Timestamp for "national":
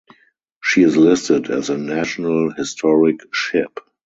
1.77-2.49